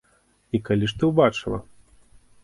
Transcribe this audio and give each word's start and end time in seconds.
І 0.55 0.61
калі 0.69 0.87
ж 0.91 0.95
ты 1.03 1.09
ўбачыла? 1.09 1.59